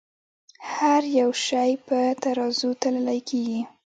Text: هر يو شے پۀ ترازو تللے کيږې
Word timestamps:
هر 0.73 1.01
يو 1.17 1.29
شے 1.45 1.67
پۀ 1.87 1.99
ترازو 2.21 2.69
تللے 2.81 3.17
کيږې 3.27 3.59